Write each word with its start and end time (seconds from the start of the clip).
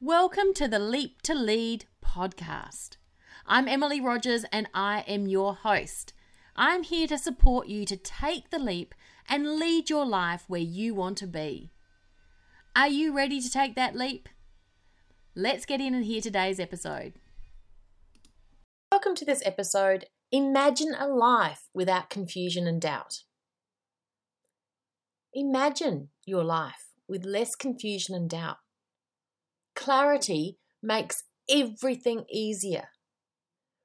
Welcome 0.00 0.54
to 0.54 0.66
the 0.68 0.78
Leap 0.78 1.22
to 1.22 1.34
Lead 1.34 1.86
podcast. 2.04 2.96
I'm 3.46 3.68
Emily 3.68 4.00
Rogers 4.00 4.44
and 4.52 4.68
I 4.72 5.00
am 5.06 5.26
your 5.26 5.54
host. 5.54 6.12
I'm 6.56 6.82
here 6.82 7.06
to 7.06 7.18
support 7.18 7.68
you 7.68 7.84
to 7.84 7.96
take 7.96 8.50
the 8.50 8.58
leap 8.58 8.94
and 9.28 9.58
lead 9.58 9.90
your 9.90 10.06
life 10.06 10.44
where 10.48 10.60
you 10.60 10.94
want 10.94 11.18
to 11.18 11.26
be. 11.26 11.72
Are 12.74 12.88
you 12.88 13.14
ready 13.14 13.40
to 13.40 13.50
take 13.50 13.74
that 13.74 13.94
leap? 13.94 14.28
Let's 15.34 15.66
get 15.66 15.80
in 15.80 15.94
and 15.94 16.04
hear 16.04 16.20
today's 16.20 16.58
episode. 16.58 17.14
Welcome 18.90 19.14
to 19.16 19.24
this 19.24 19.42
episode 19.44 20.06
Imagine 20.32 20.94
a 20.96 21.08
life 21.08 21.68
without 21.74 22.08
confusion 22.08 22.68
and 22.68 22.80
doubt. 22.80 23.24
Imagine 25.32 26.08
your 26.24 26.44
life 26.44 26.88
with 27.08 27.24
less 27.24 27.54
confusion 27.54 28.14
and 28.14 28.28
doubt. 28.28 28.56
Clarity 29.74 30.58
makes 30.82 31.24
everything 31.48 32.24
easier. 32.30 32.88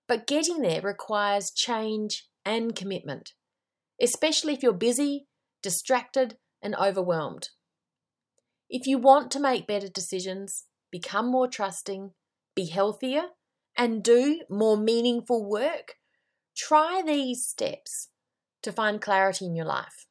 But 0.07 0.27
getting 0.27 0.61
there 0.61 0.81
requires 0.81 1.51
change 1.51 2.27
and 2.43 2.75
commitment, 2.75 3.33
especially 4.01 4.53
if 4.53 4.63
you're 4.63 4.73
busy, 4.73 5.27
distracted, 5.61 6.37
and 6.61 6.75
overwhelmed. 6.75 7.49
If 8.69 8.87
you 8.87 8.97
want 8.97 9.31
to 9.31 9.39
make 9.39 9.67
better 9.67 9.87
decisions, 9.87 10.65
become 10.91 11.31
more 11.31 11.47
trusting, 11.47 12.11
be 12.55 12.67
healthier, 12.67 13.23
and 13.77 14.03
do 14.03 14.41
more 14.49 14.77
meaningful 14.77 15.47
work, 15.47 15.95
try 16.55 17.03
these 17.05 17.45
steps 17.45 18.09
to 18.63 18.71
find 18.71 19.01
clarity 19.01 19.45
in 19.45 19.55
your 19.55 19.65
life. 19.65 20.07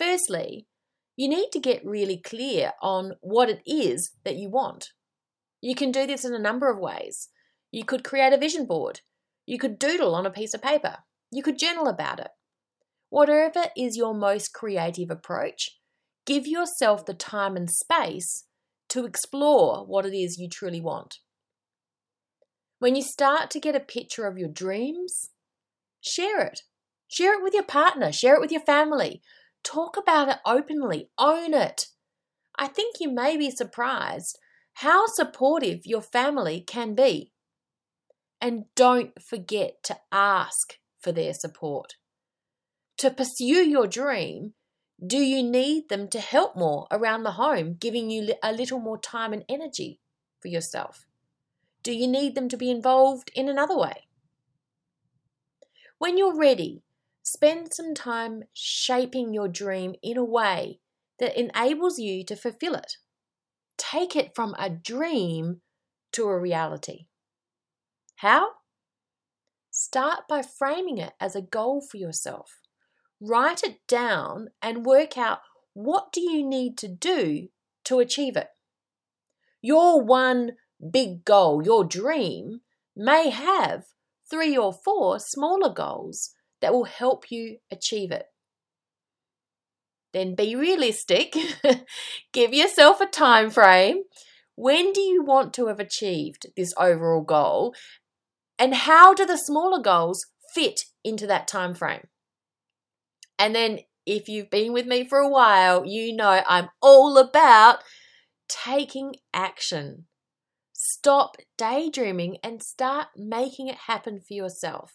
Firstly, 0.00 0.66
you 1.14 1.28
need 1.28 1.50
to 1.52 1.60
get 1.60 1.84
really 1.84 2.16
clear 2.16 2.72
on 2.80 3.16
what 3.20 3.50
it 3.50 3.60
is 3.66 4.12
that 4.24 4.36
you 4.36 4.48
want. 4.48 4.92
You 5.60 5.74
can 5.74 5.92
do 5.92 6.06
this 6.06 6.24
in 6.24 6.32
a 6.32 6.38
number 6.38 6.70
of 6.70 6.78
ways. 6.78 7.28
You 7.70 7.84
could 7.84 8.02
create 8.02 8.32
a 8.32 8.38
vision 8.38 8.64
board. 8.64 9.02
You 9.44 9.58
could 9.58 9.78
doodle 9.78 10.14
on 10.14 10.24
a 10.24 10.30
piece 10.30 10.54
of 10.54 10.62
paper. 10.62 11.00
You 11.30 11.42
could 11.42 11.58
journal 11.58 11.86
about 11.86 12.18
it. 12.18 12.30
Whatever 13.10 13.64
is 13.76 13.98
your 13.98 14.14
most 14.14 14.54
creative 14.54 15.10
approach, 15.10 15.78
give 16.24 16.46
yourself 16.46 17.04
the 17.04 17.12
time 17.12 17.54
and 17.54 17.68
space 17.68 18.46
to 18.88 19.04
explore 19.04 19.84
what 19.84 20.06
it 20.06 20.16
is 20.16 20.38
you 20.38 20.48
truly 20.48 20.80
want. 20.80 21.18
When 22.78 22.96
you 22.96 23.02
start 23.02 23.50
to 23.50 23.60
get 23.60 23.76
a 23.76 23.80
picture 23.80 24.26
of 24.26 24.38
your 24.38 24.48
dreams, 24.48 25.28
share 26.00 26.40
it. 26.40 26.62
Share 27.06 27.34
it 27.34 27.42
with 27.42 27.52
your 27.52 27.64
partner, 27.64 28.12
share 28.12 28.36
it 28.36 28.40
with 28.40 28.52
your 28.52 28.62
family. 28.62 29.20
Talk 29.62 29.96
about 29.96 30.28
it 30.28 30.38
openly, 30.46 31.10
own 31.18 31.54
it. 31.54 31.86
I 32.56 32.66
think 32.66 32.96
you 33.00 33.10
may 33.10 33.36
be 33.36 33.50
surprised 33.50 34.38
how 34.74 35.06
supportive 35.06 35.80
your 35.84 36.02
family 36.02 36.60
can 36.60 36.94
be. 36.94 37.32
And 38.40 38.64
don't 38.74 39.20
forget 39.22 39.82
to 39.84 39.98
ask 40.10 40.74
for 40.98 41.12
their 41.12 41.34
support. 41.34 41.96
To 42.98 43.10
pursue 43.10 43.68
your 43.68 43.86
dream, 43.86 44.54
do 45.04 45.18
you 45.18 45.42
need 45.42 45.88
them 45.88 46.08
to 46.08 46.20
help 46.20 46.56
more 46.56 46.86
around 46.90 47.22
the 47.22 47.32
home, 47.32 47.76
giving 47.78 48.10
you 48.10 48.34
a 48.42 48.52
little 48.52 48.78
more 48.78 48.98
time 48.98 49.32
and 49.32 49.44
energy 49.48 50.00
for 50.40 50.48
yourself? 50.48 51.06
Do 51.82 51.92
you 51.92 52.06
need 52.06 52.34
them 52.34 52.48
to 52.50 52.56
be 52.58 52.70
involved 52.70 53.30
in 53.34 53.48
another 53.48 53.76
way? 53.76 54.06
When 55.98 56.18
you're 56.18 56.36
ready, 56.36 56.82
spend 57.22 57.72
some 57.72 57.94
time 57.94 58.44
shaping 58.52 59.32
your 59.34 59.48
dream 59.48 59.94
in 60.02 60.16
a 60.16 60.24
way 60.24 60.80
that 61.18 61.38
enables 61.38 61.98
you 61.98 62.24
to 62.24 62.36
fulfill 62.36 62.74
it. 62.74 62.96
Take 63.76 64.16
it 64.16 64.34
from 64.34 64.54
a 64.58 64.70
dream 64.70 65.60
to 66.12 66.24
a 66.24 66.38
reality. 66.38 67.06
How? 68.16 68.48
Start 69.70 70.28
by 70.28 70.42
framing 70.42 70.98
it 70.98 71.12
as 71.20 71.36
a 71.36 71.42
goal 71.42 71.80
for 71.80 71.96
yourself. 71.96 72.60
Write 73.20 73.62
it 73.62 73.78
down 73.86 74.48
and 74.60 74.84
work 74.84 75.16
out 75.16 75.40
what 75.74 76.12
do 76.12 76.20
you 76.20 76.46
need 76.46 76.76
to 76.78 76.88
do 76.88 77.48
to 77.84 78.00
achieve 78.00 78.36
it. 78.36 78.48
Your 79.62 80.02
one 80.02 80.52
big 80.90 81.24
goal, 81.24 81.62
your 81.62 81.84
dream, 81.84 82.60
may 82.96 83.30
have 83.30 83.84
three 84.28 84.56
or 84.56 84.72
four 84.72 85.18
smaller 85.18 85.72
goals 85.72 86.34
that 86.60 86.72
will 86.72 86.84
help 86.84 87.30
you 87.30 87.58
achieve 87.70 88.10
it. 88.10 88.26
Then 90.12 90.34
be 90.34 90.56
realistic. 90.56 91.34
Give 92.32 92.52
yourself 92.52 93.00
a 93.00 93.06
time 93.06 93.50
frame. 93.50 94.02
When 94.56 94.92
do 94.92 95.00
you 95.00 95.22
want 95.22 95.54
to 95.54 95.68
have 95.68 95.80
achieved 95.80 96.46
this 96.56 96.74
overall 96.76 97.22
goal? 97.22 97.74
And 98.58 98.74
how 98.74 99.14
do 99.14 99.24
the 99.24 99.38
smaller 99.38 99.80
goals 99.80 100.26
fit 100.54 100.80
into 101.04 101.26
that 101.28 101.48
time 101.48 101.74
frame? 101.74 102.08
And 103.38 103.54
then 103.54 103.80
if 104.04 104.28
you've 104.28 104.50
been 104.50 104.72
with 104.72 104.86
me 104.86 105.08
for 105.08 105.18
a 105.18 105.28
while, 105.28 105.86
you 105.86 106.14
know 106.14 106.42
I'm 106.46 106.68
all 106.82 107.16
about 107.16 107.78
taking 108.48 109.14
action. 109.32 110.06
Stop 110.72 111.36
daydreaming 111.56 112.38
and 112.42 112.62
start 112.62 113.08
making 113.16 113.68
it 113.68 113.76
happen 113.86 114.20
for 114.20 114.34
yourself. 114.34 114.92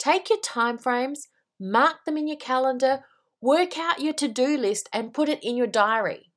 Take 0.00 0.30
your 0.30 0.40
time 0.40 0.78
frames, 0.78 1.28
mark 1.60 2.04
them 2.06 2.16
in 2.16 2.26
your 2.26 2.38
calendar, 2.38 3.04
work 3.40 3.78
out 3.78 4.00
your 4.00 4.14
to 4.14 4.28
do 4.28 4.56
list, 4.56 4.88
and 4.94 5.12
put 5.12 5.28
it 5.28 5.44
in 5.44 5.56
your 5.56 5.66
diary. 5.66 6.32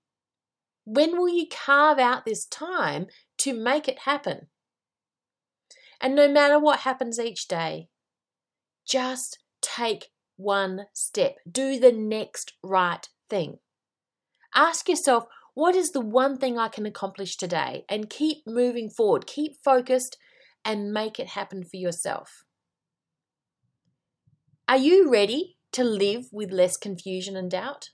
When 0.85 1.17
will 1.17 1.29
you 1.29 1.47
carve 1.49 1.97
out 1.97 2.25
this 2.25 2.45
time 2.45 3.07
to 3.37 3.53
make 3.53 3.87
it 3.87 3.99
happen? 3.99 4.47
And 6.01 6.13
no 6.13 6.27
matter 6.27 6.59
what 6.59 6.81
happens 6.81 7.17
each 7.17 7.47
day, 7.47 7.87
just 8.85 9.39
take 9.61 10.09
one 10.35 10.87
step. 10.93 11.37
Do 11.49 11.79
the 11.79 11.93
next 11.93 12.53
right 12.61 13.07
thing. 13.29 13.59
Ask 14.53 14.89
yourself, 14.89 15.23
what 15.53 15.73
is 15.73 15.91
the 15.91 16.01
one 16.01 16.37
thing 16.37 16.57
I 16.57 16.67
can 16.67 16.85
accomplish 16.85 17.37
today? 17.37 17.85
And 17.87 18.09
keep 18.09 18.39
moving 18.45 18.89
forward, 18.89 19.25
keep 19.25 19.53
focused, 19.63 20.17
and 20.65 20.91
make 20.91 21.17
it 21.17 21.27
happen 21.27 21.63
for 21.63 21.77
yourself. 21.77 22.43
Are 24.73 24.77
you 24.77 25.07
ready 25.07 25.57
to 25.73 25.83
live 25.83 26.29
with 26.31 26.51
less 26.51 26.77
confusion 26.77 27.37
and 27.37 27.51
doubt? 27.51 27.91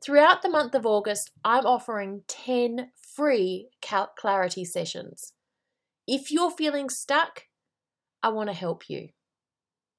Throughout 0.00 0.40
the 0.42 0.48
month 0.48 0.72
of 0.76 0.86
August, 0.86 1.32
I'm 1.44 1.66
offering 1.66 2.22
10 2.28 2.92
free 3.16 3.70
clarity 3.82 4.64
sessions. 4.64 5.32
If 6.06 6.30
you're 6.30 6.52
feeling 6.52 6.88
stuck, 6.88 7.46
I 8.22 8.28
want 8.28 8.50
to 8.50 8.54
help 8.54 8.88
you. 8.88 9.08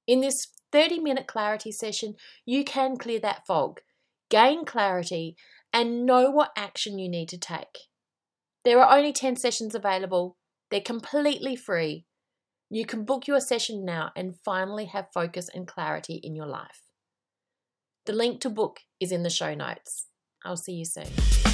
In 0.08 0.22
this 0.22 0.48
30 0.72 1.00
minute 1.00 1.28
clarity 1.28 1.74
session, 1.74 2.14
you 2.46 2.64
can 2.64 2.96
clear 2.96 3.20
that 3.20 3.46
fog, 3.46 3.82
gain 4.30 4.64
clarity, 4.64 5.36
and 5.74 6.06
know 6.06 6.32
what 6.32 6.54
action 6.56 7.00
you 7.00 7.10
need 7.10 7.28
to 7.28 7.38
take. 7.38 7.90
There 8.64 8.82
are 8.82 8.98
only 8.98 9.12
10 9.12 9.36
sessions 9.36 9.76
available, 9.76 10.38
they're 10.72 10.80
completely 10.80 11.58
free. 11.58 12.06
You 12.70 12.86
can 12.86 13.06
book 13.06 13.28
your 13.28 13.40
session 13.40 13.86
now 13.86 14.12
and 14.16 14.36
finally 14.44 14.86
have 14.86 15.12
focus 15.14 15.50
and 15.54 15.68
clarity 15.68 16.16
in 16.16 16.36
your 16.36 16.48
life. 16.48 16.82
The 18.06 18.14
link 18.14 18.42
to 18.42 18.50
book 18.50 18.80
is 19.00 19.12
in 19.12 19.24
the 19.24 19.30
show 19.30 19.54
notes. 19.54 20.08
I'll 20.44 20.58
see 20.58 20.74
you 20.74 20.86
soon. 20.86 21.45